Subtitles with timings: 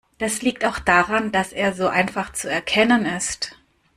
[0.17, 3.55] Das liegt auch daran, dass er so einfach zu erkennen ist.